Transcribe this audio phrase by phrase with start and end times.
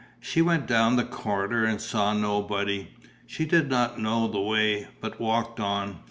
[0.19, 2.87] She went down the corridor and saw nobody.
[3.27, 5.99] She did not know the way, but walked on.